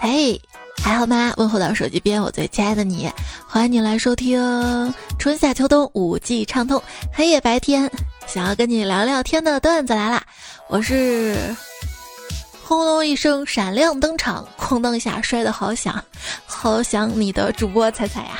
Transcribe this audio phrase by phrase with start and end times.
[0.00, 0.40] 嘿，
[0.80, 1.34] 还好吗？
[1.36, 3.10] 问候到手机边，我最亲爱的你，
[3.48, 6.80] 欢迎你来收听春夏秋冬五季畅通，
[7.12, 7.90] 黑夜白天，
[8.26, 10.22] 想要跟你聊聊天的段子来啦！
[10.68, 11.36] 我是
[12.62, 16.02] 轰隆一声闪亮登场，哐当一下摔得好响，
[16.46, 18.38] 好想你的主播彩彩呀！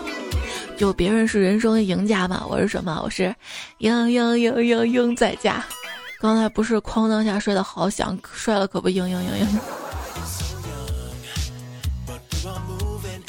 [0.78, 3.02] 就别人是人生赢家嘛，我是什么？
[3.04, 3.24] 我是
[3.80, 5.62] 嘤嘤嘤嘤嘤在家。
[6.18, 9.46] 刚才不是哐当下摔得好响，摔了可不嘤嘤嘤嘤。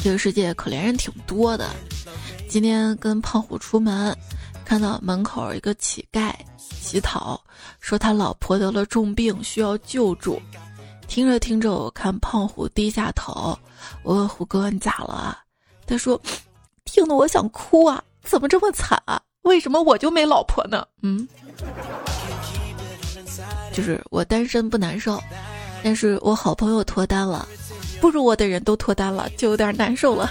[0.04, 1.70] 这个世界可怜人挺多的。
[2.50, 4.16] 今天跟胖虎出门，
[4.66, 6.34] 看到门口一个乞丐
[6.82, 7.42] 乞讨，
[7.80, 10.42] 说他老婆得了重病，需要救助。
[11.08, 13.58] 听着听着，我看胖虎低下头，
[14.04, 15.38] 我问虎哥你咋了？
[15.86, 16.20] 他说。
[16.84, 18.04] 听得我想哭啊！
[18.22, 19.22] 怎么这么惨啊？
[19.44, 20.86] 为什么我就没老婆呢？
[21.02, 21.26] 嗯，
[23.72, 25.22] 就是我单身不难受，
[25.84, 27.48] 但是我好朋友脱单了，
[28.02, 30.30] 不如我的人都脱单了，就有点难受了。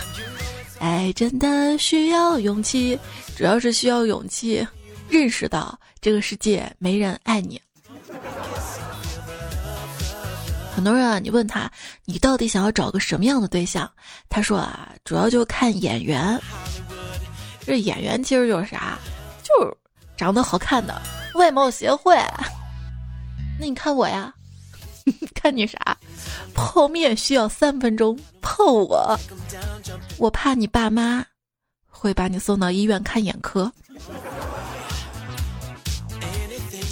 [0.80, 2.98] 爱真的需要勇气，
[3.36, 4.66] 主要是需要勇气，
[5.08, 7.60] 认识到这个世界没人爱你。
[10.74, 11.70] 很多人啊，你问他，
[12.04, 13.88] 你到底想要找个什么样的对象？
[14.28, 16.38] 他说啊，主要就看眼缘。
[17.64, 18.98] 这眼缘其实就是啥？
[19.44, 19.76] 就是
[20.16, 21.00] 长得好看的，
[21.34, 22.16] 外貌协会。
[23.58, 24.34] 那你看我呀？
[25.34, 25.96] 看你啥？
[26.54, 29.18] 泡面需要三分钟，泡我，
[30.18, 31.24] 我怕你爸妈
[31.86, 33.72] 会把你送到医院看眼科。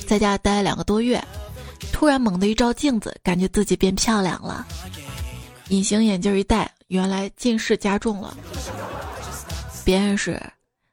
[0.07, 1.23] 在家待两个多月。
[1.93, 4.65] 突然猛地一照镜子，感觉自己变漂亮了。
[5.71, 8.37] 隐形眼镜一戴，原来近视加重了。
[9.85, 10.41] 别人是，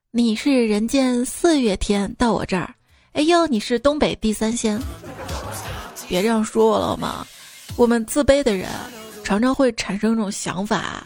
[0.10, 2.74] 你是人间四月天，到我这儿，
[3.14, 4.82] 哎呦，你是东北地三鲜。
[6.08, 7.26] 别这样说我了吗？
[7.76, 8.70] 我们自卑的人
[9.24, 11.06] 常常会产生一种想法：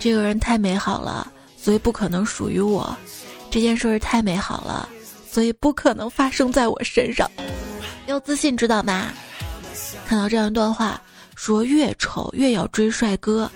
[0.00, 2.96] 这个人太美好了，所以不可能属于我；
[3.50, 4.88] 这件事儿太美好了，
[5.30, 7.30] 所以不可能发生在我身上。
[8.06, 9.12] 要自信，知道吗？
[10.06, 11.00] 看到这样一段话，
[11.36, 13.50] 说越丑越要追帅哥，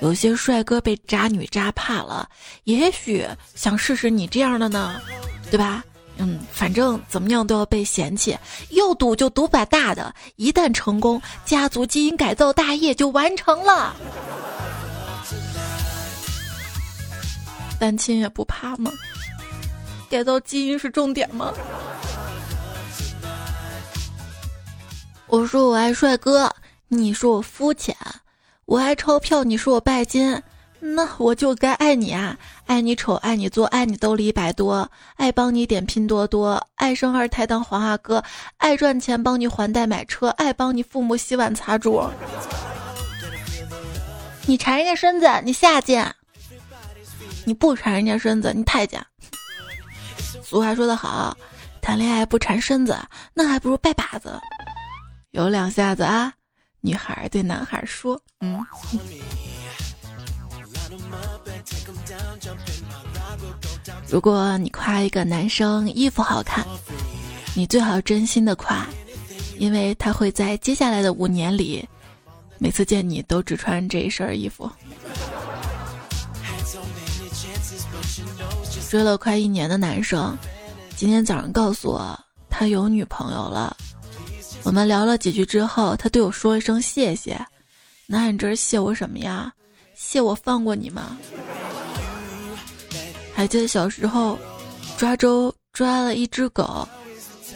[0.00, 2.28] 有些帅哥被渣女渣怕了，
[2.64, 5.00] 也许想试试你这样的呢，
[5.50, 5.84] 对吧？
[6.18, 8.36] 嗯，反正怎么样都要被嫌弃，
[8.70, 13.94] 要赌就赌把大的，一旦成功，家族基因改造大业就完成了。
[17.78, 18.90] 单亲也不怕吗？
[20.10, 21.52] 改造基因是重点吗？
[25.28, 26.50] 我说我爱帅哥，
[26.88, 27.94] 你说我肤浅；
[28.64, 30.42] 我爱钞票，你说我拜金。
[30.80, 32.38] 那我就该爱你啊！
[32.66, 38.22] 爱你丑，爱你作，爱你兜里一百多，爱帮你点拼多多，爱生二胎当黄阿哥，
[38.58, 42.10] 爱赚钱帮你还贷买车，爱帮你父母洗碗擦桌。
[44.46, 46.06] 你缠人家身子，你下贱；
[47.44, 49.04] 你不缠人家身子，你太监。
[50.42, 51.36] 俗话说得好，
[51.82, 52.96] 谈恋爱不缠身子，
[53.34, 54.38] 那还不如拜把子。
[55.32, 56.32] 有两下子啊！
[56.80, 58.64] 女孩对男孩说：“嗯，
[64.08, 66.66] 如果你夸一个男生衣服好看，
[67.54, 68.86] 你最好真心的夸，
[69.58, 71.86] 因为他会在接下来的五年里，
[72.58, 74.70] 每次见你都只穿这一身衣服。”
[78.88, 80.36] 追了快一年的男生，
[80.96, 83.76] 今天早上告诉我他有女朋友了。
[84.62, 87.38] 我们聊了几句之后，他对我说一声谢谢。
[88.06, 89.52] 那你这是谢我什么呀？
[89.94, 91.18] 谢我放过你吗？
[93.38, 94.36] 还记得小时候
[94.96, 96.88] 抓周抓了一只狗，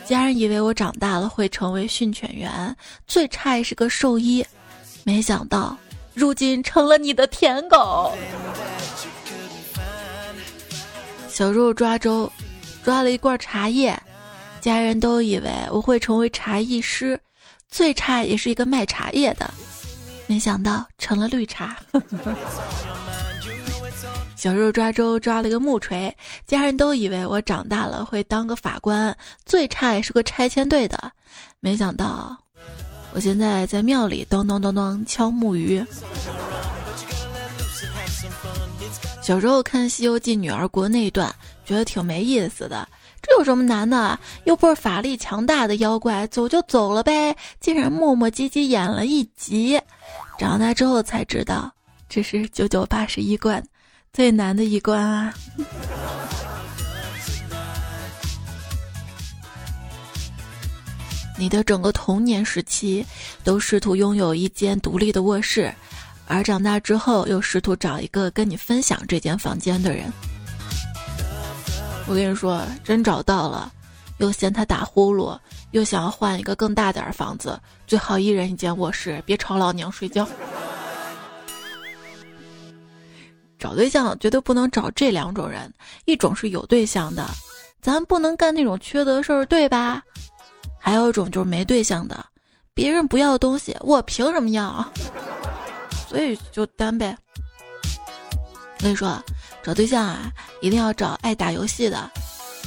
[0.07, 2.77] 家人以为我长大了会成为训犬员，
[3.09, 4.47] 最差也是个兽医，
[5.03, 5.77] 没想到
[6.15, 8.17] 如今成了你的舔狗。
[11.29, 12.31] 小时候抓周
[12.85, 14.01] 抓了一罐茶叶。
[14.61, 17.19] 家人都以为我会成为茶艺师，
[17.69, 19.53] 最差也是一个卖茶叶的，
[20.29, 21.77] 没想到成了绿茶。
[24.43, 26.13] 小时候抓周抓了个木锤，
[26.49, 29.17] 家人都以为我长大了会当个法官，
[29.47, 31.13] 最差也是个拆迁队的，
[31.61, 32.37] 没想到
[33.13, 35.81] 我现在在庙里咚咚咚咚敲木鱼。
[39.23, 41.33] 小时候看《西游记》女儿国那一段，
[41.65, 42.89] 觉得挺没意思的。
[43.23, 44.19] 这有什么难的？
[44.43, 47.37] 又不是法力强大的妖怪，走就走了呗。
[47.61, 49.81] 竟然磨磨唧唧演了一集，
[50.37, 51.71] 长大之后才知道，
[52.09, 53.63] 这是九九八十一关
[54.13, 55.33] 最难的一关啊！
[61.39, 63.03] 你的整个童年时期
[63.43, 65.75] 都试图拥有一间独立的卧室，
[66.27, 70.13] 而长大之后又试图找一个跟你分享这间房间的人。
[72.07, 73.73] 我跟你说，真找到了，
[74.19, 75.39] 又嫌他打呼噜，
[75.71, 80.29] 又想要换一个更大点儿房子，最好一人一间卧室，别吵老娘睡觉。
[83.63, 85.73] 找对象绝对不能找这两种人，
[86.05, 87.25] 一种是有对象的，
[87.81, 90.03] 咱不能干那种缺德事儿，对吧？
[90.81, 92.27] 还有一种就是没对象的，
[92.75, 94.85] 别人不要东西，我凭什么要？
[96.09, 97.17] 所以就单呗。
[97.85, 99.17] 我跟你说，
[99.63, 102.11] 找对象啊，一定要找爱打游戏的。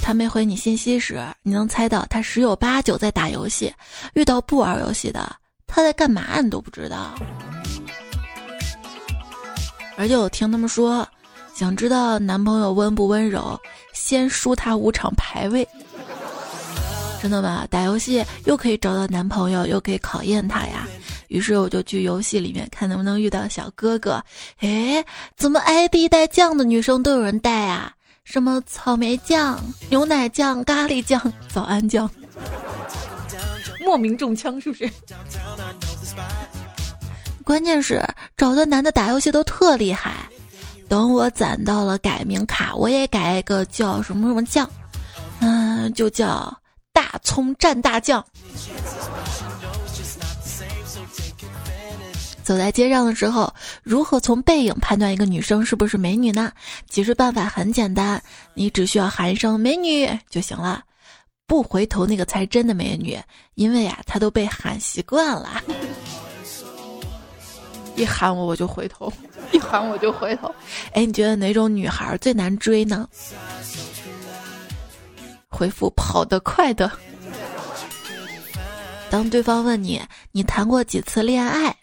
[0.01, 3.69] 他没回你信息时，你能猜到他十有八九在打游戏；
[4.13, 5.36] 遇到不玩游戏的，
[5.68, 7.13] 他在干嘛你都不知道。
[9.97, 11.07] 而且我听他们说，
[11.53, 13.59] 想知道男朋友温不温柔，
[13.94, 15.68] 先输他五场排位。
[17.21, 17.65] 真的吗？
[17.69, 20.88] 打游戏又可以找到男朋友，又可以考验他呀。
[21.27, 24.24] 于是我就去游戏里面看能不能遇到小哥哥。
[24.59, 25.03] 哎，
[25.36, 27.92] 怎么 ID 带酱的女生都有人带啊？
[28.25, 29.59] 什么草莓酱、
[29.89, 32.09] 牛奶酱、咖喱酱、早安酱，
[33.80, 34.89] 莫名中枪是不是？
[37.45, 38.03] 关键是
[38.36, 40.12] 找的男的打游戏都特厉害。
[40.89, 44.69] 等我攒到了改名卡，我也改一个叫什么什么酱，
[45.39, 46.53] 嗯，就叫。
[46.94, 48.25] 大葱蘸大酱。
[52.42, 53.53] 走在街上的时候，
[53.83, 56.53] 如何从背影判断一个女生是不是美女呢？
[56.89, 60.83] 其实办法很简单，你只需要喊一声“美女”就行了。
[61.45, 63.19] 不回头那个才真的美女，
[63.56, 65.62] 因为啊，她都被喊习惯了。
[67.95, 69.12] 一喊我我就回头，
[69.51, 70.53] 一喊我就回头。
[70.92, 73.07] 哎，你觉得哪种女孩最难追呢？
[75.47, 76.92] 回复跑得快的。
[79.09, 80.01] 当对方问你
[80.33, 81.74] 你谈过几次恋爱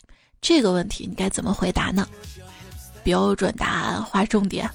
[0.40, 2.06] 这个问题，你该怎么回答呢？
[3.02, 4.68] 标准答案划重点，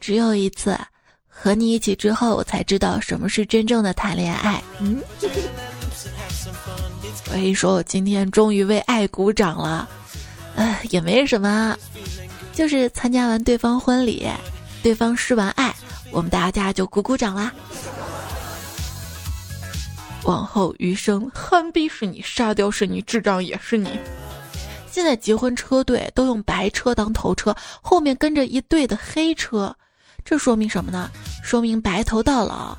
[0.00, 0.76] 只有一次，
[1.28, 4.60] 和你一起之后我才知道什么是真正的谈恋爱。
[4.80, 5.00] 嗯，
[7.26, 9.88] 我跟你说，我今天终于为爱鼓掌了。
[10.58, 11.78] 哎，也没什么，
[12.52, 14.26] 就是参加完对方婚礼，
[14.82, 15.72] 对方示完爱，
[16.10, 17.52] 我们大家就鼓鼓掌啦。
[20.24, 23.88] 往后余生，憨逼是你，沙雕是你，智障也是你。
[24.90, 29.72] 现在结婚车队都用白车当头车，后面跟着一队的黑车，
[30.24, 31.08] 这说明什么呢？
[31.44, 32.76] 说明白头到老。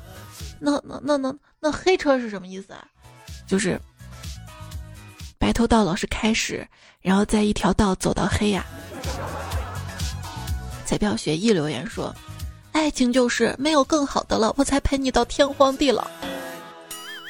[0.60, 2.84] 那那那那那黑车是什么意思啊？
[3.46, 3.80] 就是
[5.38, 6.68] 白头到老是开始，
[7.00, 8.64] 然后在一条道走到黑呀。
[10.84, 12.14] 彩票学艺留言说
[12.72, 16.06] ：“爱情就是没有更好的了，我才陪你到天荒地老。”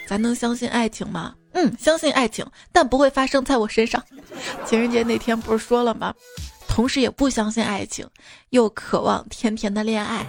[0.08, 1.34] 咱能相信爱情吗？
[1.52, 4.02] 嗯，相信爱情，但不会发生在我身上。
[4.64, 6.14] 情人节那天不是说了吗？
[6.68, 8.08] 同时也不相信爱情，
[8.50, 10.24] 又渴望甜甜的恋爱。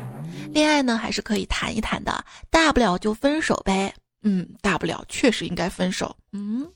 [0.52, 3.94] 恋爱呢，还是可以谈一谈的，大不了就分手呗。
[4.24, 6.16] 嗯，大不了确实应该分手。
[6.34, 6.68] 嗯，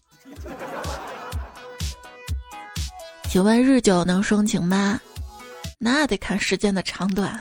[3.35, 4.97] 请问日久能生情吗？
[5.77, 7.37] 那得看时间的长短。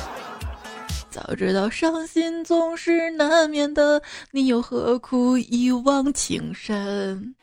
[1.08, 4.02] 早知道伤心总是难免的，
[4.32, 7.34] 你又何苦一往情深？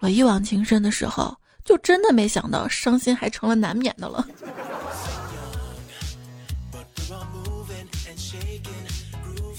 [0.00, 4.28] 我一往情深的时候，就真的没想到伤心还成了难免的了。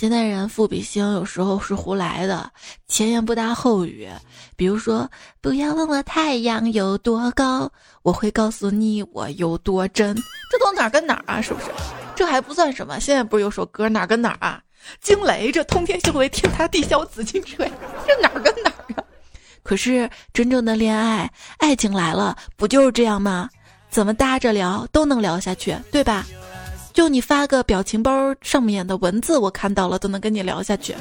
[0.06, 2.48] 现代人富比星有时候是胡来的，
[2.88, 4.08] 前言不搭后语。
[4.56, 5.10] 比如说，
[5.42, 7.68] 不要问我太阳有多高，
[8.04, 10.16] 我会告诉你我有多真。
[10.52, 11.42] 这都哪儿跟哪儿啊？
[11.42, 11.72] 是不是？
[12.16, 14.62] 这还不算什么，现在不是有首歌哪儿跟哪儿啊？
[15.02, 17.68] 惊雷这通天修为，天塌地陷，紫金锤，
[18.06, 19.04] 这哪儿跟哪儿啊？
[19.64, 23.50] 可是真正的恋爱，爱情来了，不就是这样吗？
[23.90, 26.24] 怎么搭着聊都能聊下去，对吧？
[26.96, 30.96] 就你发个表情包上面的文字，我看到了都能跟你聊下去。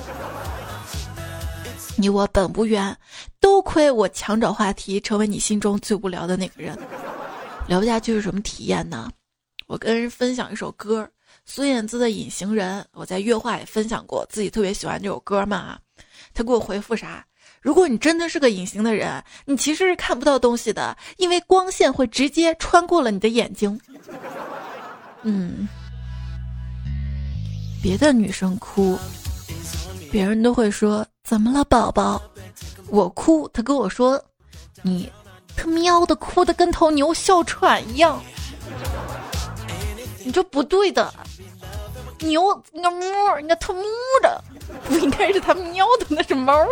[1.97, 2.95] 你我本无缘，
[3.39, 6.77] 都亏我强找话题，成为你心中最无聊的那个人。
[7.69, 9.09] 聊不下去是什么体验呢？
[9.69, 11.09] 我跟人分享一首歌，
[11.47, 15.79] 孙燕姿的《隐形人》，我在月话也分享过，自己特别喜欢这首歌嘛。
[16.35, 17.25] 他给我回复啥？
[17.61, 23.81] 如果你真的是个隐形的人，你其实是看不到东西的，因为光线会直接穿过了你的眼睛。
[25.23, 25.67] 嗯，
[27.85, 28.99] 别的女生哭，
[30.11, 32.19] 别人都会说怎么了，宝宝？
[32.89, 34.19] 我哭，他跟我说，
[34.81, 35.13] 你
[35.55, 38.19] 他喵的哭的跟头牛哮喘一样。
[40.25, 41.13] 你这不对的，
[42.21, 43.85] 牛，你个哞，你个他喵
[44.23, 44.43] 的！
[44.89, 46.67] 不应该是他喵的，那是猫。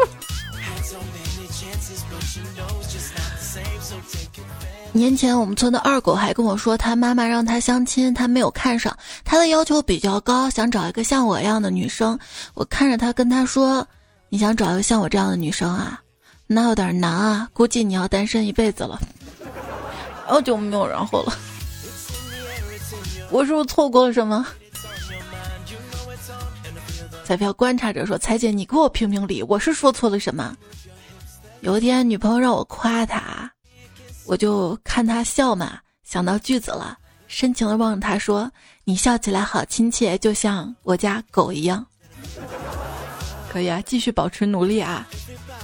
[4.95, 8.95] 年前我们村的二狗还跟我说，他妈妈让他相亲，他没有看上。
[9.25, 12.19] 他的要求比较高，想找一个像我一样的女生。
[12.55, 13.87] 我看着他跟他说
[14.29, 16.01] ：“你想找一个像我这样的女生啊？
[16.47, 19.01] 那有点难啊，估计你要单身一辈子了。”
[20.27, 21.33] 然后就没有然后了。
[23.31, 24.47] 我是不是错过了什么？
[27.25, 30.55] 彩票观察者说：“彩姐，你给我评评理，我是说错了什么？”
[31.61, 33.52] 有一天，女朋友让我夸她。
[34.33, 36.97] 我就看他笑嘛，想到句子了，
[37.27, 38.51] 深情的望着他说
[38.83, 41.85] ：“你笑起来好亲切，就像我家狗一样。”
[43.53, 45.07] 可以啊，继续保持努力啊。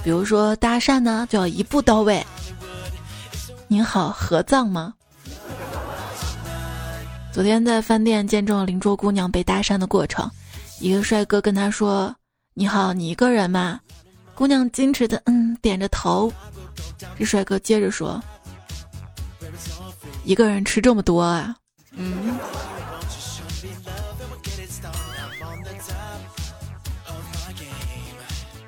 [0.03, 2.23] 比如说搭讪呢，就要一步到位。
[3.67, 4.93] 您好，合葬吗？
[7.33, 10.29] 昨天在饭店见证了邻桌姑娘被搭讪的过程，
[10.79, 12.15] 一个帅哥跟她说
[12.53, 13.79] ：“你好，你一个人吗？”
[14.37, 16.31] 姑娘矜持的嗯点着头。
[17.17, 18.21] 这帅哥接着说。
[20.29, 21.55] 一个人吃这么多啊？
[21.89, 22.37] 嗯。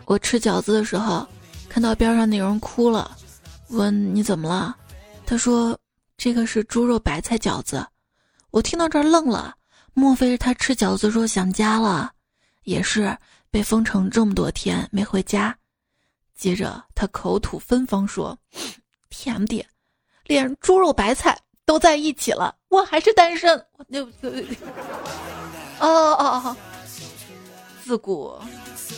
[0.06, 1.24] 我吃饺子的时候，
[1.70, 3.16] 看到边上那人哭了，
[3.68, 4.76] 问你怎么了？
[5.24, 5.78] 他说
[6.18, 7.86] 这个是猪肉白菜饺子。
[8.50, 9.54] 我听到这儿愣了，
[9.94, 12.12] 莫非是他吃饺子时候想家了？
[12.64, 13.16] 也是
[13.52, 15.56] 被封城这么多天没回家。
[16.34, 18.36] 接着他口吐芬芳说
[19.12, 19.64] ：“甜的，
[20.26, 23.66] 连猪肉白菜。”都在一起了，我还是单身。
[23.92, 24.46] 对不对？
[25.80, 26.56] 哦哦哦！
[27.84, 28.38] 自古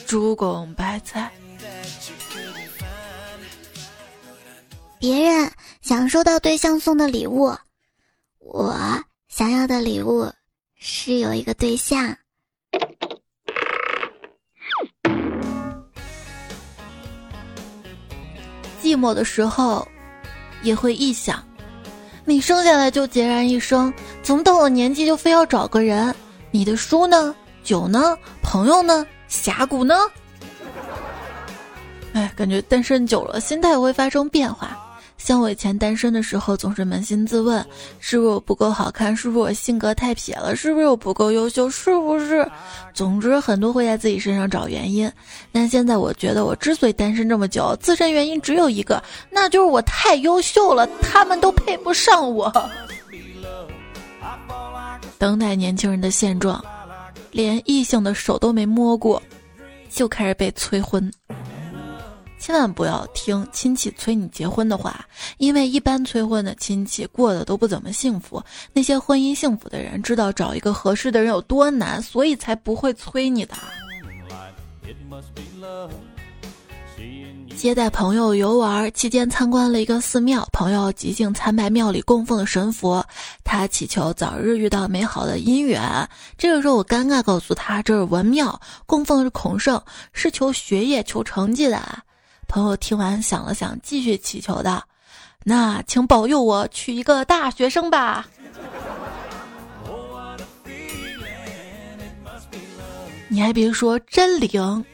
[0.06, 1.32] 猪拱白菜。
[5.00, 5.52] 别人
[5.82, 7.56] 想收到对象送的礼物，
[8.40, 8.76] 我
[9.28, 10.32] 想要的礼物
[10.76, 12.16] 是有一个对象。
[18.82, 19.88] 寂寞的时候，
[20.62, 21.42] 也会臆想。
[22.26, 26.14] 你生下来就孑然一身，怎么到了年纪就非要找个人？
[26.52, 27.36] 你的书呢？
[27.64, 28.18] 酒呢？
[28.42, 29.06] 朋友呢？
[29.28, 29.96] 峡谷呢？
[32.14, 34.78] 哎，感觉单身久了，心态会发生变化。
[35.18, 37.66] 像我以前单身的时候，总是扪心自问：
[38.00, 39.16] 是不是我不够好看？
[39.16, 40.56] 是不是我性格太撇了？
[40.56, 41.70] 是不是我不够优秀？
[41.70, 42.46] 是不是？
[42.94, 45.10] 总之，很多会在自己身上找原因。
[45.52, 52.52] 但现在我觉得，我之所以单身这么久，自身原因只有一个，那就是我太优秀了，他们都配不上我。
[55.18, 56.64] 等待年轻人的现状，
[57.32, 59.22] 连异性的手都没摸过，
[59.90, 61.10] 就开始被催婚。
[62.44, 65.06] 千万不要听亲戚催你结婚的话，
[65.38, 68.44] 因为一般催婚的亲戚过得都不怎么幸福。
[68.74, 73.56] 那些婚姻幸福的人知道找一个合适的人有多难，所以才不会催你的。
[77.56, 83.02] 接待朋友游玩期间，参观了一个寺庙，朋友即兴参拜庙里供奉的神佛，
[83.46, 85.82] 他祈求早日遇到美好的姻缘。
[86.38, 89.82] 这个时候，我尴尬告诉他，这是文庙，供奉的是孔圣，
[90.12, 91.82] 是求学业、求成绩的。
[92.54, 94.84] 朋友听完想了想，继续祈求道
[95.44, 98.28] ：“那请保佑我娶一个大学生吧。”
[103.28, 104.86] 你还别说，真灵。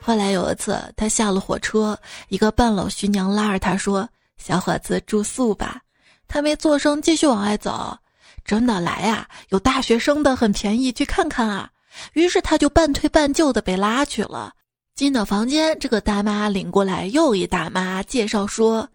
[0.00, 1.96] 后来有一次，他下了火车，
[2.26, 5.80] 一个半老徐娘拉着他说：“小伙子，住宿吧。”
[6.26, 7.96] 他没做声，继续往外走。
[8.44, 11.70] 真的来呀，有大学生的，很便宜，去看看啊。
[12.14, 14.54] 于是他就半推半就的被拉去了。
[14.96, 18.88] 进到房间，这个大妈领过来又一大妈介绍说：“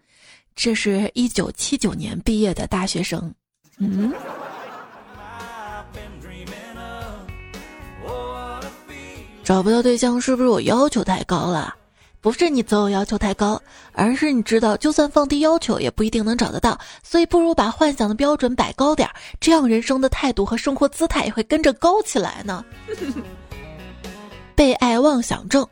[0.56, 3.32] 这是一九七九年毕业的大学生。”
[3.78, 4.12] 嗯，
[9.44, 11.72] 找不到对象是不是我要求太高了？
[12.20, 19.08] 不是你择偶要求太高，而是你知道，就算放低要求也不一定能找得到，所以不如把幻想的标准摆高点，
[19.40, 22.64] 这样人生的态度和生活姿态也会跟着高起来呢。
[24.56, 25.64] 被爱妄想症。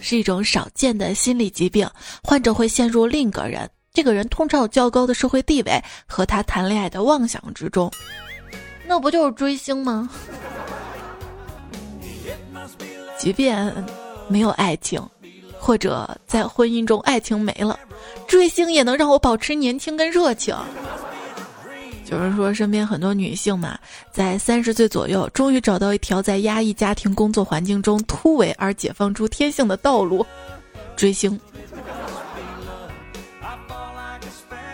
[0.00, 1.88] 是一种少见的心理疾病，
[2.22, 7.90] 患者会陷入另一个人，这个人通常有较高的社会地位和他谈恋爱的妄想之中，
[8.86, 10.08] 那不就是追星吗？
[13.18, 13.72] 即便
[14.28, 15.00] 没有爱情，
[15.58, 17.78] 或者在婚姻中爱情没了，
[18.26, 20.56] 追星也能让我保持年轻跟热情。
[22.10, 23.78] 有人说，身边很多女性嘛，
[24.12, 30.26] 在三十岁左右，终于找到一条在压抑家庭工作环境中突围而解放出天性的道路——
[30.96, 31.38] 追星。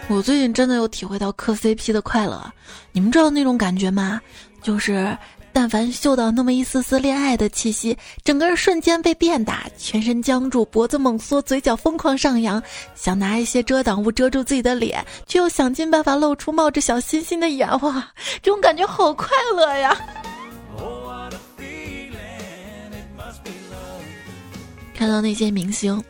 [0.08, 2.50] 我最近真的有体会到磕 CP 的快乐，
[2.92, 4.20] 你们知道那种感觉吗？
[4.62, 5.16] 就是。
[5.56, 12.62] 但凡嗅到那么一丝丝恋爱的气息，整个人瞬间被电打，全身僵住，脖子猛缩，嘴角疯狂上扬，
[12.94, 17.66] 想拿一些遮挡物遮住自己的脸，却又想尽办法露出冒着小星星的眼。
[17.80, 18.06] 哇，
[18.42, 19.96] 这种感觉好快乐呀！
[24.94, 26.04] 看到那些明星，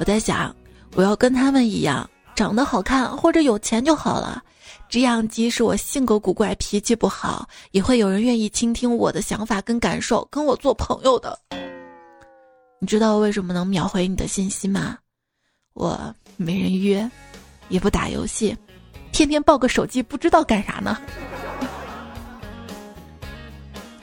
[0.00, 0.52] 我在想，
[0.96, 4.42] 我要跟他们一样，长得好看或者有钱就好了。
[4.94, 11.36] 这样，即使我性格古怪、脾气不好，也会有人愿意倾听我的想法跟感受，跟我做朋友的。
[12.78, 14.96] 你知道为什么能秒回你的信息吗？
[15.72, 17.10] 我没人约，
[17.70, 18.56] 也不打游戏，
[19.10, 20.96] 天天抱个手机，不知道干啥呢。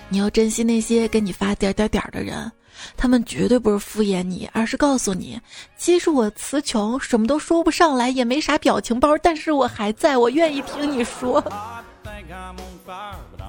[0.10, 2.52] 你要珍惜那些给你发点点点的人。
[2.96, 5.40] 他们绝对不是敷衍你，而是告诉你，
[5.78, 11.44] 其实我词穷，什么都说不上来，也没啥表情包，但是我还在，我愿意听你说。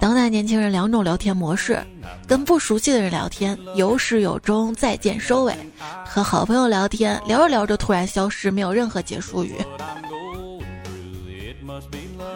[0.01, 1.81] 当代年轻人两种聊天模式：
[2.27, 5.55] 跟不熟悉的人聊天，有始有终，再见收尾；
[6.05, 9.55] 和好朋友聊天，聊着聊着突然消失，没有任何结束语。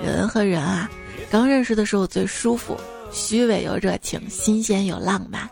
[0.03, 0.89] 人和人啊，
[1.31, 2.77] 刚认识的时候最舒服，
[3.11, 5.49] 虚伪又热情，新鲜又浪漫。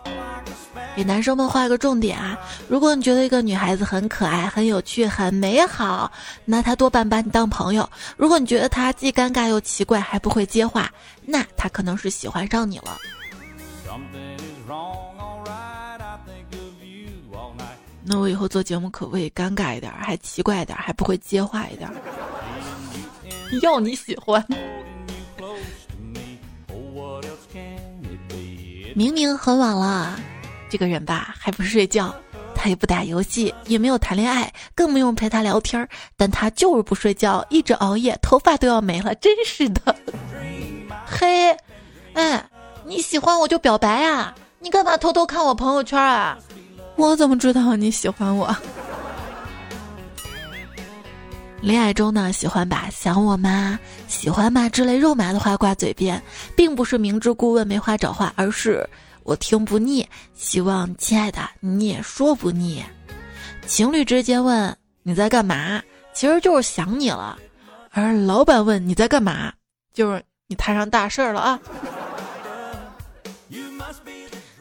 [0.96, 2.38] 给男生们画一个重点啊！
[2.68, 6.10] 如果你觉得一个女孩子很可爱、很有趣、很美好，
[6.44, 7.84] 那她多半把你当朋友；
[8.16, 10.88] 如果你觉得她既尴尬又奇怪，还不会接话，
[11.24, 12.96] 那她可能是喜欢上你了。
[18.04, 21.90] 那我以后做节目可不可以尴尬一点，还奇怪一点，还不会接话一点？
[23.62, 24.44] 要你喜欢。
[28.94, 30.16] 明明很晚了。
[30.68, 32.14] 这个人吧，还不睡觉，
[32.54, 39.94] 他也不打游戏，也没有谈恋爱，更不用陪他聊天儿，但他就是不睡觉，一直熬夜，头发都要没了，真是的。
[41.06, 41.56] 嘿，
[42.14, 42.44] 哎，
[42.84, 44.34] 你喜欢我就表白啊！
[44.58, 46.38] 你干嘛偷偷看我朋友圈啊？
[46.96, 48.56] 我怎么知道你喜欢我？
[51.60, 56.20] 恋爱中呢，喜欢把想我吗、喜欢吗之类肉麻的话挂嘴边，
[56.56, 58.88] 并不是明知故问没话找话，而是。
[59.24, 62.84] 我听不腻，希望亲爱的你也说不腻。
[63.66, 65.82] 情侣之间问你在干嘛，
[66.12, 67.36] 其实就是想你了；
[67.90, 69.52] 而老板问你在干嘛，
[69.94, 71.58] 就是你摊上大事儿了啊。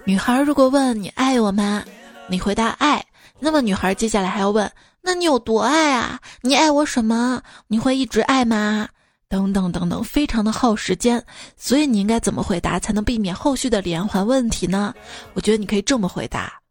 [0.06, 1.84] 女孩如果问你爱我吗，
[2.28, 3.06] 你回答爱，
[3.39, 4.71] 那么女孩接下来还要问，
[5.02, 6.19] 那你有多爱啊？
[6.41, 7.41] 你爱我什么？
[7.67, 8.88] 你会一直爱吗？
[9.34, 11.26] 等等等等，非常的耗时间，
[11.58, 14.93] 所以你应该怎么回答才能避免后续的连环问题呢？
[15.34, 16.62] 我觉得你可以这么回答：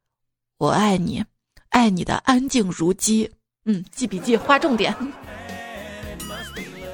[0.59, 1.25] 我爱你，
[1.71, 3.29] 爱你的安静如鸡。
[3.65, 4.95] 嗯，记笔记，划重点。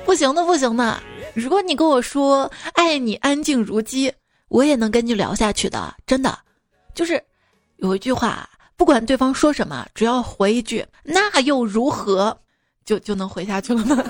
[0.07, 1.03] 不行的，不行的。
[1.35, 4.11] 如果你跟我说爱你安静如鸡，
[4.49, 6.39] 我也能跟你聊下去的，真的。
[6.95, 7.23] 就是
[7.77, 12.41] 有一句话，不管对方说什么，只要回一句“那又如何”，
[12.87, 14.03] 就就能回下去了吗？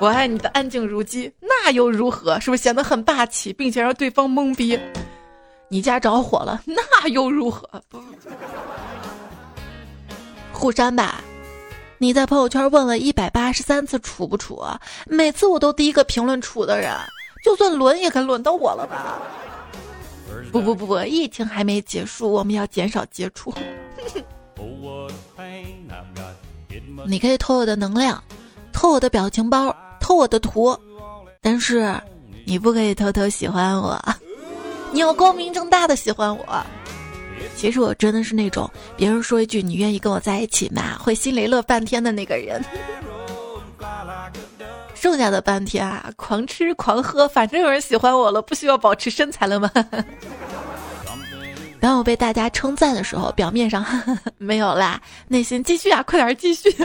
[0.00, 2.38] 我爱你的安静如鸡，那又如何？
[2.38, 4.78] 是不是显得很霸气，并且让对方懵逼？
[5.68, 7.68] 你家着火了，那又如何？
[10.52, 11.22] 互删吧！
[11.98, 14.62] 你在朋友圈问了一百八十三次处不处，
[15.06, 16.94] 每次我都第一个评论处的人，
[17.42, 19.20] 就算轮也该轮到我了吧？
[20.52, 23.52] 不不不不，疫情还没结束，我们要减少接触。
[27.04, 28.22] 你可以偷我的能量，
[28.72, 29.74] 偷我的表情包。
[30.08, 30.74] 偷我的图，
[31.42, 31.94] 但是
[32.46, 34.02] 你不可以偷偷喜欢我，
[34.90, 36.46] 你要光明正大的喜欢我。
[37.54, 42.64] 其实我真的是那种别人说一句“你愿意跟我在一起吗”，会心里乐半天的那个人。
[44.94, 49.70] 剩下的半天啊，狂吃狂喝，反正有人喜欢我了，不需要保持身材了吗？
[51.80, 53.84] 当我被大家称赞的时候，表面上
[54.38, 56.74] 没有啦，内心继续啊，快点继续。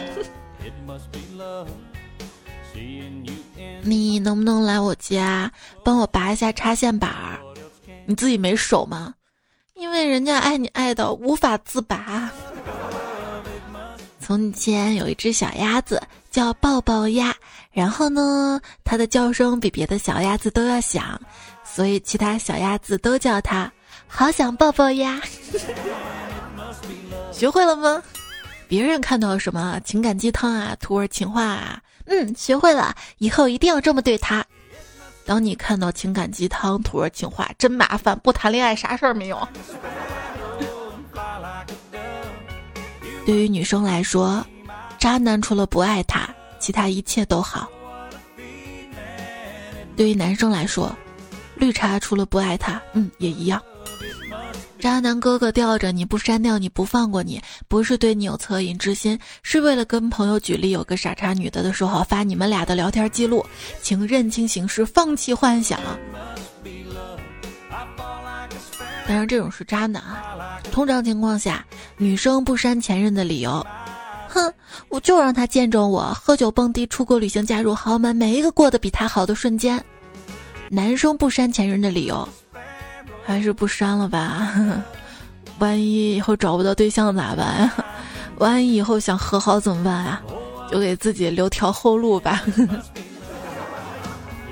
[3.84, 5.52] 你能不能来我家
[5.84, 7.40] 帮我拔一下插线板儿？
[8.06, 9.14] 你自己没手吗？
[9.76, 12.32] 因为人家爱你爱的无法自拔。
[14.20, 17.36] 从前有一只小鸭子叫抱抱鸭，
[17.72, 21.20] 然后呢，它的叫声比别的小鸭子都要响，
[21.66, 23.70] 所以其他小鸭子都叫它
[24.08, 25.20] 好想抱抱鸭。
[27.34, 28.02] 学会了吗？
[28.70, 31.82] 别人看到什么情感鸡汤啊，土味情话啊？
[32.06, 34.46] 嗯，学会了，以后一定要这么对他。
[35.26, 39.48] 当你看到情感鸡汤、土味情话，真麻烦，不谈恋爱啥事儿没有。
[43.26, 44.46] 对于女生来说，
[45.00, 46.28] 渣男除了不爱她，
[46.60, 47.70] 其他一切都好。
[49.96, 50.94] 对于男生来说，
[51.56, 53.62] 绿茶除了不爱他，嗯，也一样。
[54.84, 63.46] 渣男哥哥吊着你不删掉你不放过你，不是对你有恻隐之心，是为了跟朋友举例有个傻叉女的的时候发你们俩的聊天记录，
[63.82, 65.80] 请认清形势，放弃幻想。
[69.08, 70.60] 当然，这种是渣男啊。
[70.70, 71.66] 通常情况下，
[71.96, 73.66] 女生不删前任的理由，
[74.28, 74.54] 哼，
[74.90, 79.82] 我就让他见证我喝酒蹦迪、出国旅行、嫁入豪门，每一个过得比他好的瞬间。
[80.68, 82.28] 男生不删前任的理由。
[83.26, 84.54] 还是不删了吧，
[85.60, 87.74] 万一以后找不到对象咋办呀？
[88.40, 90.22] 万一以后想和好怎么办啊？
[90.72, 92.42] 就给自己留条后路吧，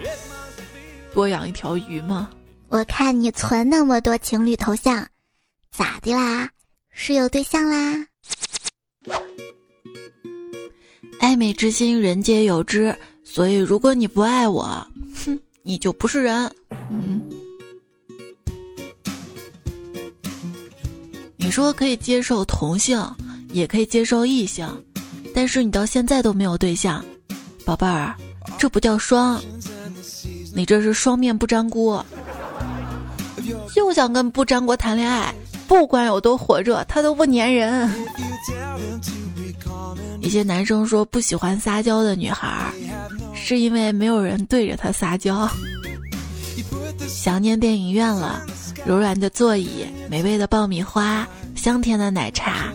[1.13, 2.29] 多养一条鱼嘛。
[2.69, 5.05] 我看你存那么多情侣头像，
[5.71, 6.47] 咋的啦？
[6.93, 8.05] 是有对象啦？
[11.19, 12.95] 爱美之心，人皆有之。
[13.23, 14.63] 所以，如果你不爱我，
[15.25, 16.49] 哼，你就不是人。
[16.89, 17.21] 嗯。
[21.43, 23.03] 你说可以接受同性，
[23.51, 24.65] 也可以接受异性，
[25.33, 27.03] 但是你到现在都没有对象，
[27.65, 28.15] 宝贝儿，
[28.57, 29.41] 这不叫双，
[30.53, 32.05] 你这是双面不粘锅。
[33.73, 35.33] 就想跟不粘锅谈恋爱，
[35.67, 37.89] 不管有多火热，他都不粘人。
[40.21, 42.71] 一些男生说不喜欢撒娇的女孩，
[43.33, 45.49] 是因为没有人对着他撒娇。
[47.07, 48.45] 想念电影院了。
[48.85, 52.69] 柔软的座椅，美味的爆米花，香甜的奶茶，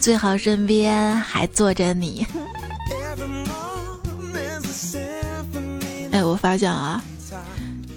[0.00, 2.26] 最好身边还坐着你。
[6.12, 7.02] 哎，我发现啊，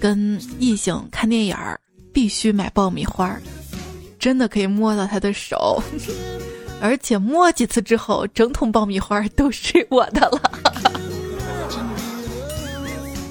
[0.00, 1.78] 跟异性看电影儿
[2.12, 3.36] 必须买爆米花，
[4.18, 5.82] 真的可以摸到他的手，
[6.80, 10.50] 而且摸几次之后，整桶爆米花都是我的了。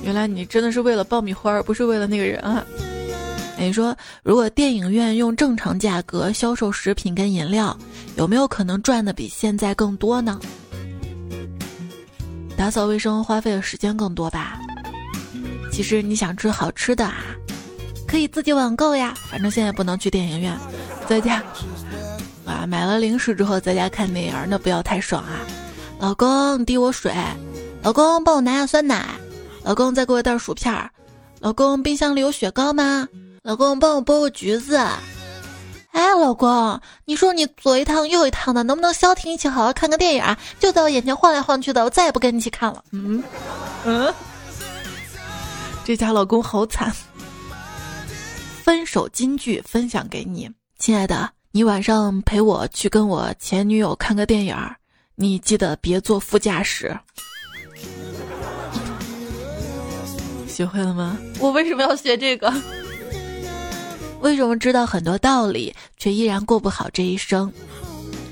[0.03, 2.63] 原来你真的是为了爆米花，而不是为了那个人啊！
[3.60, 7.78] 你说，如果电影院用正常价格销售食品跟饮料，
[8.15, 10.39] 有没有可能赚的比现在更多呢？
[12.58, 14.60] 打扫卫生花费的时间更多吧？
[15.72, 17.17] 其实你想吃好吃的啊，
[18.08, 20.58] 可以自己网购呀，反正现在不能去电影院，
[21.08, 21.43] 在家
[22.45, 25.39] 啊买了零食之后在家看电影，那不要太爽啊！
[26.00, 27.13] 老公，递我水；
[27.84, 29.02] 老公，帮我拿下酸奶；
[29.63, 30.89] 老公，再给我袋薯片儿；
[31.39, 33.08] 老公，冰箱里有雪糕吗？
[33.49, 34.77] 老公，帮我剥个橘子。
[35.89, 40.38] 哎，老公，你说你左一趟右一趟的，能不能消停一起好好看个电影啊？
[40.59, 42.83] 就在我眼前晃来晃去的，我再也不跟你一起看了。
[42.91, 43.23] 嗯
[43.85, 44.13] 嗯，
[45.83, 46.93] 这家老公好惨。
[48.63, 54.55] 分手金句分享给你，亲爱的，你晚上陪我去跟我前女友看个电影，
[55.15, 56.95] 你记得别坐副驾驶。
[60.47, 61.17] 学会了吗？
[61.39, 62.53] 我为什么要学这个？
[64.21, 67.51] 为什么知道很多道理，却依然过不好这一生？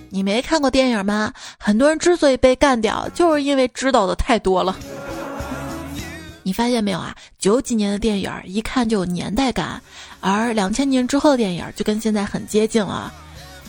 [0.10, 1.34] 你没看过电影吗？
[1.58, 4.76] 很多人之所以被干掉，就是因为知道的太多了。
[6.44, 7.14] 你发现没有啊？
[7.38, 9.82] 九几年的电影一看就有年代感，
[10.22, 13.14] 而两千年之后的电影就跟现在很接近了。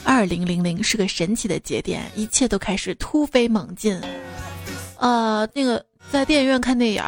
[0.04, 4.00] 二零零零是个神奇的节点，一切都开始突飞猛进。
[4.96, 7.02] 呃，那个在电影院看电影，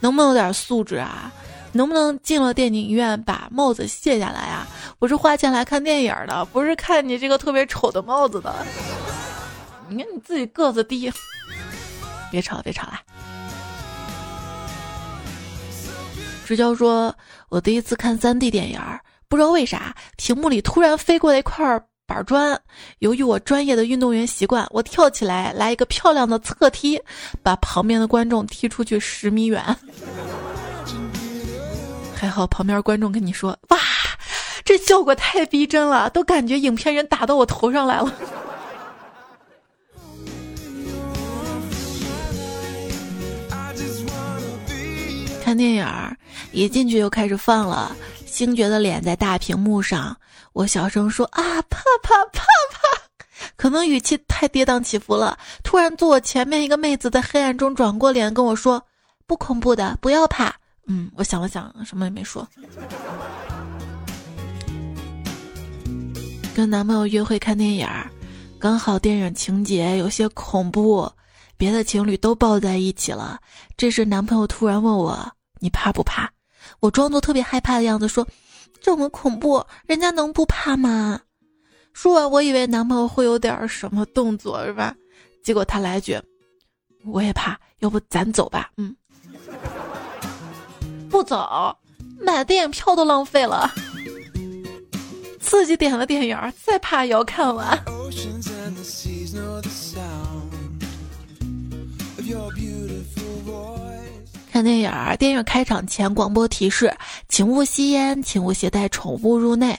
[0.00, 1.32] 能不能有点素质啊？
[1.74, 4.64] 能不能进了电影院把帽子卸下来啊？
[5.00, 8.54] 我是花钱来看电影的，不是看你这个特别丑的帽子的。
[9.88, 11.12] 你看你自己个子低，
[12.30, 13.00] 别吵别吵了。
[16.46, 17.12] 直娇说，
[17.48, 18.80] 我第一次看三 D 电影，
[19.28, 22.56] 不知道为啥屏幕里突然飞过来一块板砖，
[23.00, 27.02] 由于我专业的运动员习惯，我跳起来来一个漂亮的侧踢，
[27.42, 29.60] 把旁边的观众踢出去十米远。
[32.24, 33.78] 还好旁边观众跟你说：“哇，
[34.64, 38.10] 这效果太逼真了，都感觉影片人打到我头上来了。”
[45.44, 46.16] 看电影儿
[46.52, 50.16] 一进去就开始放了，星爵的脸在大屏幕上，
[50.54, 52.88] 我小声说：“啊，怕怕怕怕！”
[53.54, 55.38] 可能语气太跌宕起伏了。
[55.62, 58.82] 突然坐我前面一个妹子在黑暗中转过脸跟我说
[59.28, 60.54] ：“不恐怖的，不要怕。”
[60.86, 62.46] 嗯，我想了想，什么也没说。
[66.54, 67.88] 跟男朋友约会看电影，
[68.60, 71.10] 刚好电影情节有些恐怖，
[71.56, 73.40] 别的情侣都抱在一起了。
[73.76, 76.30] 这时男朋友突然问我：“你怕不怕？”
[76.80, 78.26] 我装作特别害怕的样子说
[78.80, 81.20] ：“这么恐怖，人家能不怕吗？”
[81.92, 84.94] 说完，我以为男朋友会有点什么动作，是吧？
[85.42, 86.20] 结果他来一句
[87.06, 88.94] ：“我也怕，要不咱走吧？”嗯。
[91.14, 91.72] 不走，
[92.20, 93.72] 买电影票都浪费了。
[95.38, 97.80] 自己点了电影，再怕也要看完。
[104.50, 106.92] 看电影，电影开场前广播提示：
[107.28, 109.78] 请勿吸烟，请勿携带宠物入内。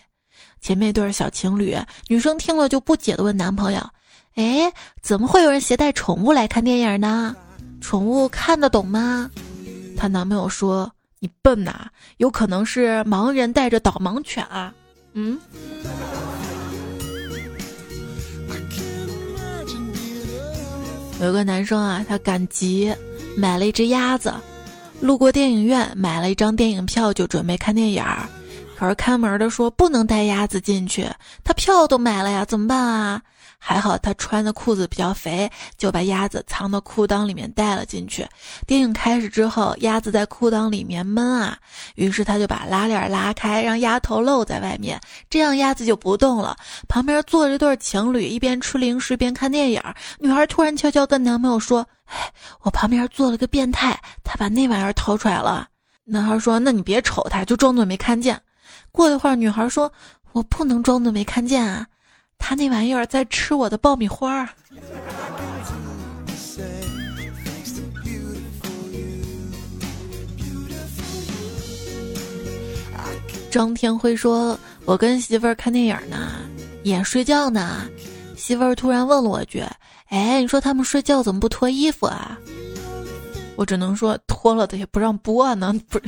[0.62, 3.82] 前面一对小情侣，女生听了就不解的问男朋友
[4.36, 4.72] ：“哎，
[5.02, 7.36] 怎么会有人携带宠物来看电影呢？
[7.82, 9.30] 宠物看得懂吗？”
[9.98, 10.90] 她男朋友说
[11.26, 14.72] ：“你笨呐，有可能是盲人带着导盲犬啊。”
[15.14, 15.40] 嗯。
[21.22, 22.94] 有个男生啊，他赶集
[23.36, 24.32] 买了一只鸭子，
[25.00, 28.28] 路过电影院买了一张电影票，就准备看电影儿。
[28.78, 31.10] 可是看门的说不能带鸭子进去，
[31.44, 33.22] 他票都买了呀，怎么办啊？
[33.68, 38.24] 还好他穿的裤子比较肥，就把鸭子藏到裤裆里面带了进去。
[38.68, 41.58] 电影开始之后，鸭子在裤裆里面闷啊，
[41.96, 45.02] 于是他就把拉链拉开，让鸭头露在外面，
[45.32, 46.56] 这样鸭子就不动了。
[46.88, 49.82] 旁边坐着一对情侣，一边吃零食边看电影。
[50.20, 55.68] 女孩突然悄悄跟男朋友说：“哎，我旁边坐了个变态，他把那玩意儿掏出来了。”
[56.06, 58.40] 男孩说：“那你别瞅他，就装作没看见。”
[58.94, 59.92] 过一会儿，女孩说
[60.34, 61.88] ：“我不能装作没看见啊，
[62.38, 64.50] 他那玩意儿在吃我的爆米花。”
[73.52, 76.32] 张天辉说：“我跟媳妇儿看电影呢，
[76.84, 77.90] 也睡觉呢。
[78.36, 79.64] 媳妇儿突然问了我一句
[80.12, 82.38] ：‘哎，你说他们睡觉怎么不脱衣服啊？’
[83.56, 86.06] 我只能说脱了的也不让播呢，不是。”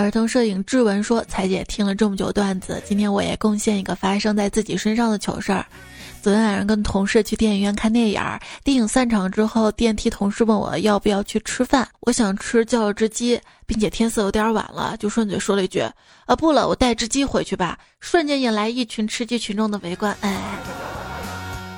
[0.00, 5.66] 儿童摄影志文说：“彩姐听了这么久段子，今天我也贡献一个发生在自己身上的糗事儿。
[6.22, 8.22] 昨天晚上跟同事去电影院看电影，
[8.64, 15.80] 电影散场之后，电梯同事问我要不要去吃饭，我想吃叫了只鸡，并且天色有点晚了，就顺嘴说了一句：
[16.24, 17.78] 啊不了，我带只鸡回去吧。
[18.00, 20.34] 瞬间引来一群吃鸡群众的围观，哎。”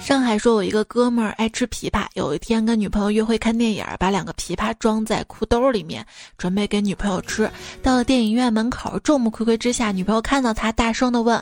[0.03, 2.05] 上海说，我一个哥们儿爱吃枇杷。
[2.15, 6.05] 有一天跟女朋友约会看电影，把两个枇杷装在裤兜里面，
[6.37, 7.49] 准备给女朋友吃。
[7.85, 11.41] 到了电影院门口，众目睽睽之下，女朋友看到他，大声的问：“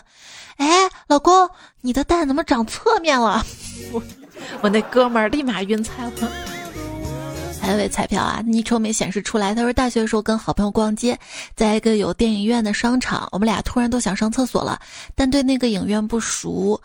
[0.59, 0.67] 哎，
[1.07, 1.49] 老公，
[1.81, 3.43] 你的蛋怎么长侧面了？”
[3.93, 4.03] 我
[4.61, 6.31] 我那哥们儿立马晕菜了。
[7.63, 9.55] 还有位彩票啊，昵称没显示出来。
[9.55, 11.19] 他说大学的时候跟好朋友逛街，
[11.57, 14.79] 在一个有电影院的商场，我们俩突然都想上厕所了，
[15.15, 16.79] 但对那个影院不熟。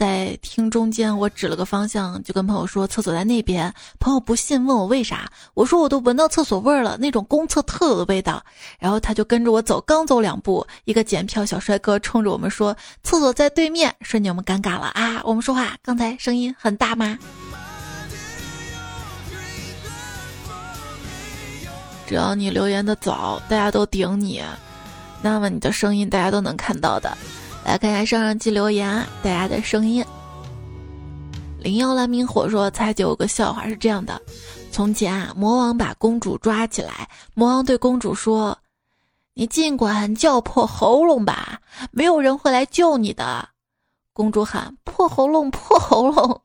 [0.00, 3.70] 在厅中间，我指了个方向，就跟朋友说厕所在那边。
[3.98, 8.42] 朋友不信，问我为啥，我说我都闻到厕所味儿了，那种公厕特有的味道。
[8.78, 15.20] 然后他就跟着我走，刚走两步，一个检票小帅哥冲着我们说厕所在对面，瞬间我们尴尬了啊！
[15.22, 17.18] 我们说话刚才声音很大吗？
[22.06, 24.42] 只要你留言的早，大家都顶你，
[25.20, 27.14] 那么你的声音大家都能看到的。
[27.64, 30.04] 来看一下上上期留言啊，大家的声音。
[31.58, 34.20] 零幺蓝明火说：“猜就有个笑话是这样的：
[34.72, 38.58] 从前啊，魔王把公主抓起来，魔王对公主说
[39.34, 41.60] ：‘你尽管叫破喉咙吧，
[41.92, 43.50] 没有人会来救你的。’
[44.14, 46.40] 公主喊：‘破喉咙，破喉咙！’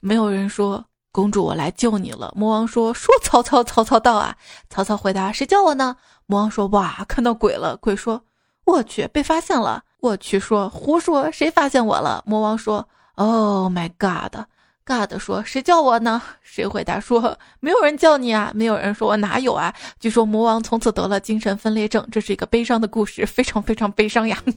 [0.00, 4.36] 没有人说：‘公主，我来救你了。’魔王说：‘说曹操，曹操到啊！’
[4.70, 5.96] 曹操回答：‘谁叫我呢？’
[6.26, 8.22] 魔王说：‘哇，看到鬼了！’鬼说
[8.64, 12.22] ：‘我去，被发现了。’我去说胡说，谁发现我了？
[12.26, 14.44] 魔王说：“Oh my god！”
[14.84, 24.42] God 说：“谁叫我呢？”谁回答说：“没有人叫你啊！”没有人说：“我哪有啊？”据说魔王从此得了精神分裂症，这是一个悲伤的故事，非常非常悲伤呀！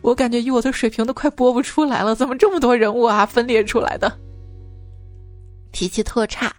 [0.00, 4.18] 我感觉以我的水平都快播不出来了，怎么这么多人物啊分裂出来的？
[5.70, 6.54] 脾气特差，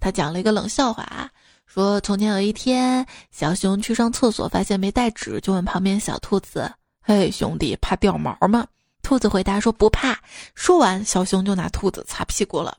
[0.00, 1.28] 他讲了一个冷笑话啊。
[1.72, 8.66] 说从前有一天，小熊去上厕所，发现没带纸，就问旁边小兔子：“嘿，兄弟，怕掉毛吗？”
[9.02, 10.20] 兔子回答说：“不怕。”
[10.54, 12.76] 说完，小熊就拿兔子擦屁股了。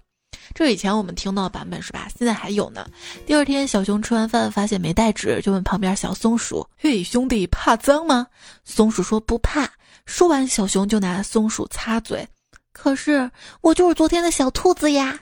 [0.53, 2.07] 这以前我们听到的版本是吧？
[2.15, 2.85] 现在还有呢。
[3.25, 8.27] 第二天，小熊吃完饭发现没带纸，就问旁边小松鼠：“嘿，兄弟，怕脏吗？”
[8.63, 9.67] 松鼠说：“不怕。”
[10.05, 12.27] 说完，小熊就拿松鼠擦嘴。
[12.71, 15.19] 可是我就是昨天的小兔子呀。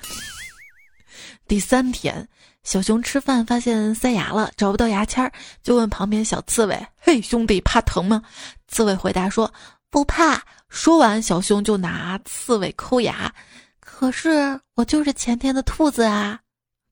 [1.47, 2.27] 第三天。
[2.63, 5.31] 小熊吃饭发现塞牙了，找不到牙签儿，
[5.63, 8.21] 就问旁边小刺猬：“嘿，兄弟，怕疼吗？”
[8.69, 9.51] 刺猬回答说
[9.89, 13.33] ：“不怕。”说完，小熊就拿刺猬抠牙。
[13.79, 16.39] 可是我就是前天的兔子啊！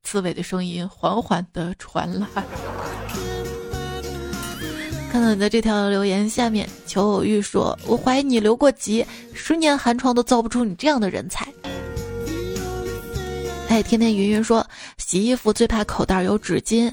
[0.04, 2.28] 刺猬的声音缓缓地传来。
[5.12, 11.48] 看到你的这条留言下面，求偶遇说：“我怀疑你留过级，十年寒窗都造不出你这样的人才。”
[13.70, 14.66] 哎，天天云云说
[14.98, 16.92] 洗衣服最怕口袋有纸巾，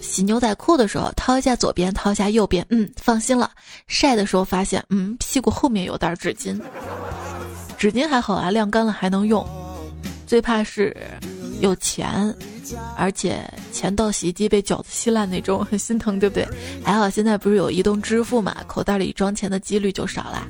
[0.00, 3.48] 洗牛仔裤的时候掏一下左边，掏一下右边，嗯，放心了。
[3.86, 6.60] 晒的时候发现，嗯，屁股后面有袋纸巾，
[7.78, 9.46] 纸巾还好啊，晾干了还能用。
[10.26, 10.96] 最怕是
[11.60, 12.34] 有钱，
[12.96, 16.44] 而且钱到洗衣机被饺子吸烂那种，很心疼，对不对？
[16.84, 20.44] 还好现在不是有移动支付嘛，口袋里装钱的几率就少了。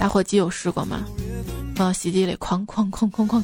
[0.00, 1.04] 打火机有试过吗？
[1.80, 3.42] 放到洗衣机里哐哐哐哐哐。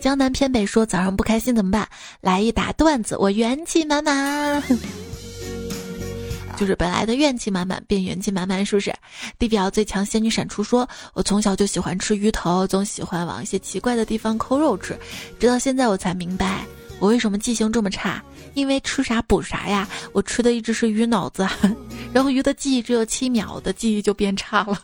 [0.00, 1.88] 江南偏北说早上不开心怎么办？
[2.20, 4.62] 来一打段子，我元气满满。
[6.56, 8.94] 就是本来的怨气满满变元气满满，是不是？
[9.36, 14.96] 地表最强仙女闪出说：“我从小就喜欢吃鱼头，总喜欢往一些奇怪的地方抠肉吃，
[15.40, 16.64] 直到现在我才明白
[17.00, 18.22] 我为什么记性这么差，
[18.54, 19.88] 因为吃啥补啥呀。
[20.12, 21.44] 我吃的一直是鱼脑子，
[22.14, 24.80] 然后鱼的记忆只有七秒，的记忆就变差了。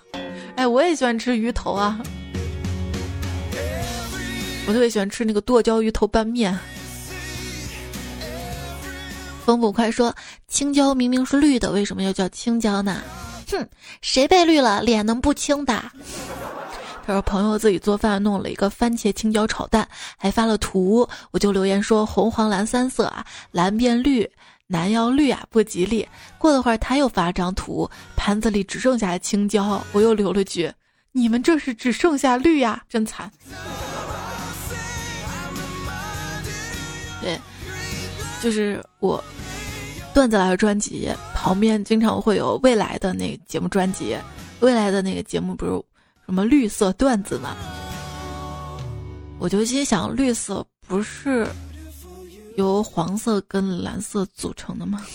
[0.59, 2.01] 哎，我也喜欢吃鱼头啊，
[4.67, 6.59] 我特别喜欢吃那个剁椒鱼头拌面。”
[9.47, 10.13] 风捕快说
[10.49, 13.01] ：“青椒明明是绿的，为什么要叫青椒呢？”
[13.49, 13.65] 哼，
[14.03, 15.81] 谁被绿了，脸能不青的？
[17.07, 24.29] 他说：“朋友自己做饭弄了一个番茄青椒炒蛋，还发了图，我就留言说：红黄蓝三色啊，蓝变绿，
[24.69, 26.07] 蓝要绿啊，不吉利。
[26.39, 30.73] 过了会儿他又发张图，盘子里只剩下青椒，我又留了句：
[31.11, 33.29] 你们这是只剩下绿呀，真惨。
[37.21, 37.37] 对，
[38.41, 39.23] 就是我。”
[40.15, 44.17] 段子来的专辑旁边经常会有未来的那个节目专辑，
[44.59, 45.71] 未来的那个节目不是
[46.27, 47.57] 什么绿色段子吗？
[49.39, 51.47] 我就心想，绿色不是
[52.59, 55.01] 由黄色跟蓝色组成的吗？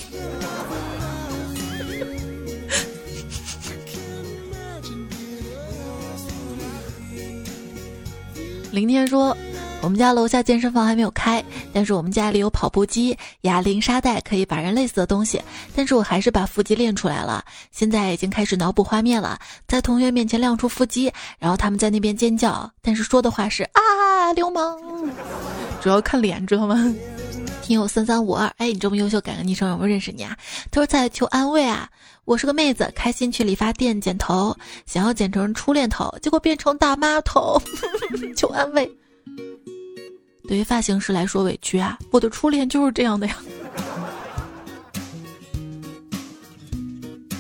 [8.71, 9.35] 林天说。
[9.81, 15.41] 我们家楼下健身房还没有开，但是我们家里有跑步机、哑铃、沙袋，可以把人累死的东西。
[15.75, 24.79] 但是我还是把腹肌练出来了，现在已经开始脑补画面了，在同学面前亮出腹肌，然后他们在那边尖叫，但是说的话是啊，流氓，
[25.81, 26.95] 主要看脸，知道吗？
[27.63, 30.37] 听友三三五二，哎，你这么优秀，改个昵称，我认识你啊？
[30.69, 31.89] 他说在求安慰啊，
[32.25, 34.53] 我是个妹子，开心去理发店剪头，
[34.85, 37.57] 想要剪成初恋头，结果变成大妈头，
[38.35, 38.91] 求安慰。
[40.45, 41.97] 对于发型师来说委屈啊！
[42.11, 43.37] 我的初恋就是这样的呀。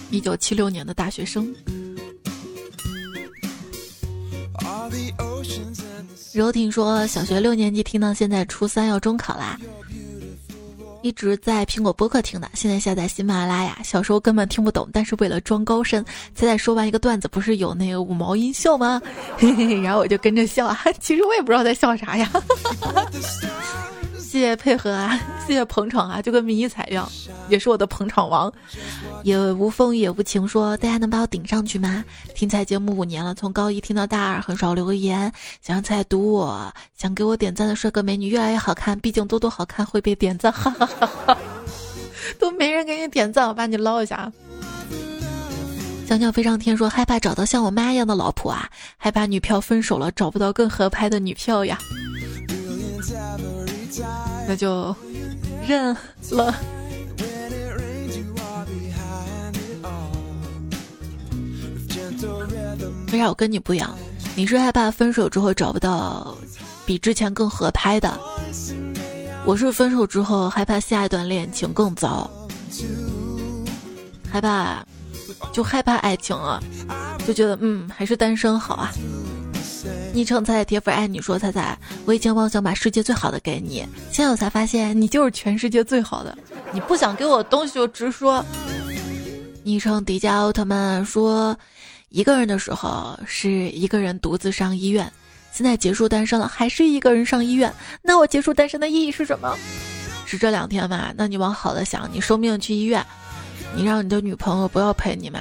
[0.09, 1.53] 一九七六年的大学生，
[6.33, 9.59] 柔婷说，小学六年级听到现在初三要中考啦。
[11.03, 13.77] 一直在苹果播客听的，现在下载喜马拉雅。
[13.83, 19.01] 小时候根本听不懂，但是为了装高深，才在说完一个段子，不是有那个五毛音效吗？
[19.37, 20.79] 嘿嘿，然后我就跟着笑啊。
[21.01, 22.31] 其实我也不知道在笑啥呀。
[24.33, 27.07] 谢谢配合啊， 谢谢捧场啊，就跟迷彩一样，
[27.49, 28.51] 也是我的捧场王。
[29.21, 32.03] 也无风也无晴说，大家能把我顶上去吗？
[32.33, 35.31] 听彩节目五年了，从高一听到大二，很少留个言。
[35.61, 41.37] 想让彩读我，想给我点赞的帅哥美女越来越好看，毕竟多多好看会被点赞，哈哈哈哈
[42.39, 44.31] 都没人给你点赞，我把你捞一下。
[46.09, 48.67] 小鸟飞上天说，害怕找到像我妈一样的老婆啊，
[48.97, 51.77] 害怕女票分手了找不到更合拍的女票呀。
[54.47, 54.95] 那就
[55.67, 55.95] 认
[56.31, 56.55] 了。
[63.11, 63.95] 为啥我跟你不一样？
[64.35, 66.35] 你是害怕分手之后找不到
[66.85, 68.19] 比之前更合拍的，
[69.45, 72.29] 我是分手之后害怕下一段恋情更糟，
[74.31, 74.83] 害怕
[75.51, 76.59] 就害怕爱情了，
[77.27, 78.91] 就觉得嗯还是单身好啊。
[80.13, 86.37] 昵称菜菜铁粉爱你说菜菜，我以前妄想把世界最好的给你，现在我才发现你就是全世界最好的。
[86.71, 88.43] 你不想给我东西就直说。
[89.63, 91.57] 昵称迪迦奥特曼说，
[92.09, 95.11] 一个人的时候是一个人独自上医院，
[95.51, 99.57] 现在结束单身了还是一个人上医院，那我结束单身的意义是什么？
[100.25, 101.13] 是这两天嘛？
[101.17, 103.05] 那你往好的想，你生病去医院，
[103.75, 105.39] 你让你的女朋友不要陪你嘛？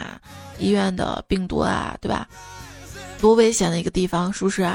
[0.58, 2.28] 医院的病毒啊，对吧？
[3.22, 4.68] 多危险的一个地方，是不是？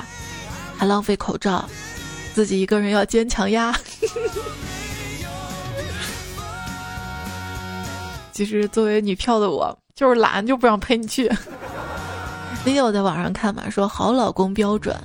[0.78, 1.68] 还浪费口罩，
[2.34, 3.78] 自己一个人要坚强呀。
[8.32, 11.30] 其实作为女票的我，就是懒，就不想陪你去。
[12.64, 14.95] 那天我在网上看嘛，说好老公标准，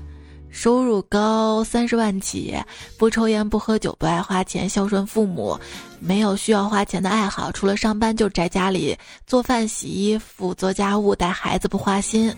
[0.51, 2.57] 收入高三十万起，
[2.97, 5.59] 不抽烟不喝酒不爱花钱，孝顺父母，
[5.99, 12.33] 没有需要花钱的爱好，除了上班就宅家里做饭洗衣服做家务带孩子不花心。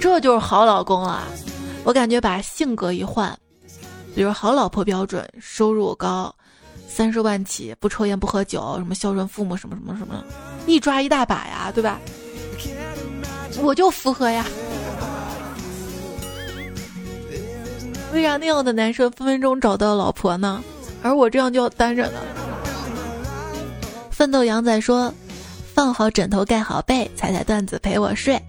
[0.00, 1.22] 这就是好老公了。
[1.84, 3.36] 我感觉把性格一换，
[4.14, 6.34] 比如好老婆标准，收入高，
[6.88, 10.24] 三十万起，不抽烟不喝酒，什么孝顺父母，什么什么什么，
[10.66, 12.00] 一抓一大把呀，对吧？
[13.62, 14.44] 我就符合呀。
[18.12, 20.62] 为啥那样的男生分分钟找到老婆呢？
[21.02, 22.20] 而我这样就要单着呢？
[24.10, 25.12] 奋斗羊仔说
[25.74, 28.40] ：“放好枕头，盖好被，踩踩段子陪我睡。”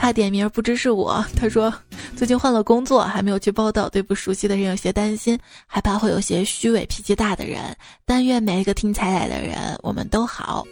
[0.00, 1.22] 怕点名不知是我。
[1.36, 1.70] 他说
[2.16, 7.76] ：“最近换了工作，还没有去报道，对不熟悉的人有些担心，害怕会有些虚伪、脾气大的人。
[8.06, 10.66] 但愿每一个听彩彩的人，我们都好。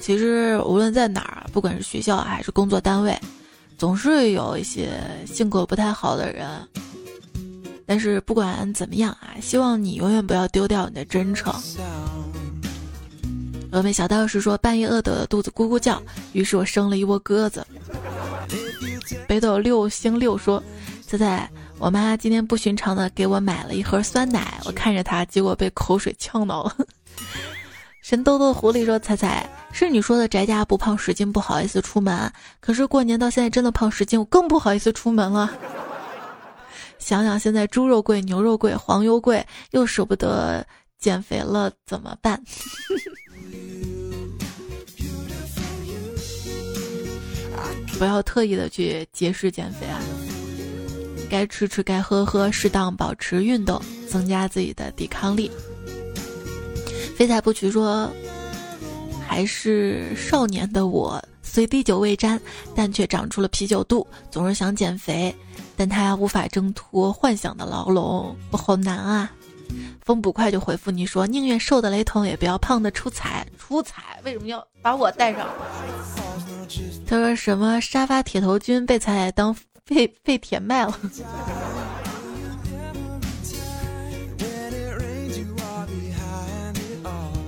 [0.00, 3.16] 其实无论在哪儿，不管是学校还是工作单位，
[3.78, 4.90] 总是有一些
[5.24, 6.48] 性格不太好的人。
[7.86, 11.54] 但是不管怎么样啊，希望你永远不要丢掉你的真诚。”
[13.70, 16.02] 峨眉小道士说：“半夜饿得肚子咕咕叫，
[16.32, 17.64] 于是我生了一窝鸽子。”
[19.28, 20.60] 北斗六星六说
[21.06, 26.74] ：“仔仔，我妈今天不寻常的给我买了一盒酸奶，我看着她，结果被口水呛到了。”
[28.00, 35.52] 神兜兜狐狸说：“彩彩，是你说的宅家不胖十斤不好意思出门，可是过年到现在真的胖十斤，我更不好意思出门了。
[36.98, 40.66] 想想现在猪肉贵、牛肉贵、黄油贵，又舍不得
[40.98, 42.42] 减肥了，怎么办？”
[47.98, 50.00] 不要特意的去节食减肥啊，
[51.28, 55.50] 该吃吃，该喝喝，适当保持运动，增加自己的抵抗力。
[57.16, 58.08] 非彩不娶说，
[59.26, 62.40] 还是少年的我，虽滴酒未沾，
[62.74, 65.34] 但却长出了啤酒肚，总是想减肥，
[65.76, 69.28] 但他无法挣脱幻想的牢笼，我好难啊。
[70.04, 73.46] 风捕快就回复你说，宁愿瘦的雷同，也不要胖的出彩。
[73.58, 75.48] 出彩为什么要把我带上？
[77.06, 79.54] 他说什么沙发铁头军被彩彩当
[79.86, 80.98] 废废铁卖了。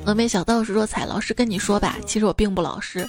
[0.06, 3.06] 峨眉小道士说：“彩老师跟你说吧，其实我并不老实。”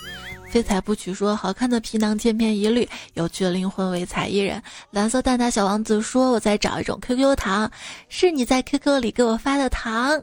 [0.51, 7.71] 非彩不娶说：“好看的皮囊千篇一律，有趣的灵魂唯彩一人。”蓝色蛋挞小王子说：“我在找一种 QQ 糖，
[8.09, 10.11] 是你在 QQ 里给我发的糖。”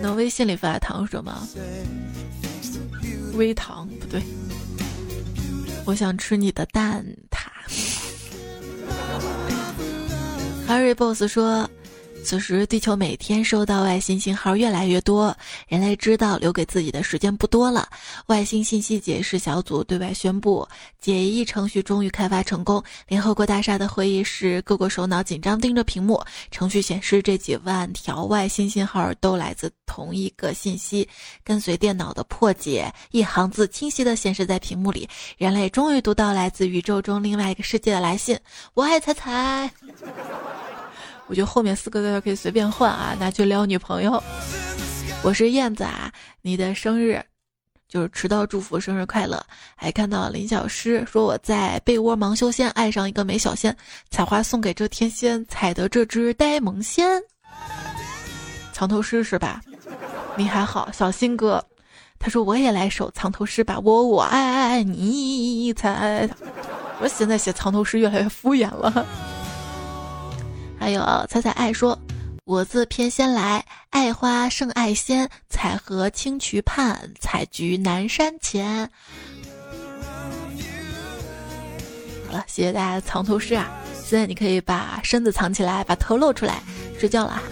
[0.00, 1.48] 能微信里发糖什么？
[3.34, 4.22] 微糖不对。
[5.84, 7.48] 我想吃你的蛋挞。
[10.68, 11.68] Harry Boss 说。
[12.28, 15.34] 此时，地球每天收到外星信号越来越多，
[15.66, 17.88] 人类知道留给自己的时间不多了。
[18.26, 20.68] 外星信息解释小组对外宣布，
[21.00, 22.84] 解译程序终于开发成功。
[23.06, 26.22] 联合国大厦的会议室，各国首脑紧张盯着屏幕。
[26.50, 31.08] 程序显示，这几万条外星信号都来自同一个信息。
[31.42, 35.08] 跟随电脑的破解，一行字清晰地显示在屏幕里。
[35.38, 38.38] 人类终于读到来自宇宙中另外一个世界的来信。
[38.74, 39.70] 我爱彩彩。
[41.28, 44.22] 我觉得后面四个字可以随便换啊，拿去撩女朋友。
[45.22, 46.10] 我是燕子啊，
[46.40, 47.22] 你的生日
[47.86, 49.44] 就是迟到祝福生日快乐。
[49.76, 53.76] 还看到林小诗说我在被窝忙修仙，爱上一个美小仙，
[54.10, 57.20] 采花送给这天仙，采得这只呆萌仙。
[58.72, 59.60] 藏头诗是吧？
[60.34, 61.62] 你还好，小新哥，
[62.18, 66.26] 他说我也来首藏头诗吧，我我爱爱爱你才。
[67.00, 69.06] 我现在写藏头诗越来越敷衍了。
[70.78, 71.98] 还有彩彩爱说，
[72.44, 78.88] 我自偏先来，爱花胜爱仙，采荷青渠畔，采菊南山前。
[82.26, 83.70] 好了，谢谢大家的藏头诗啊！
[84.04, 86.62] 现在你可以把身子藏起来，把头露出来，
[86.98, 87.42] 睡觉了。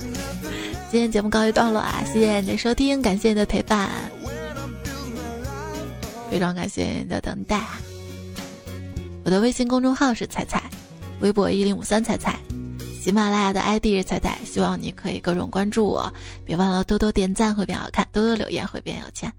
[0.91, 2.03] 今天节目告一段落啊！
[2.07, 3.91] 谢谢你的收听，感谢你的陪伴，
[6.31, 7.61] 非常感谢你的等待。
[9.25, 10.63] 我的微信公众号是彩彩，
[11.21, 12.39] 微博一零五三彩彩。
[13.07, 16.13] 喜马拉雅的 ID 是彩彩，希望你可以各种关注我，
[16.45, 19.33] 别忘了多多点赞会变好看，多多留言会变有钱。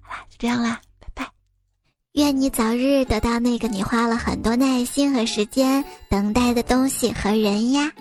[0.00, 1.30] 好啦，就这样啦，拜拜。
[2.14, 7.92] 愿你早日得到那个你花了很多耐心和时间等待的东西和人呀。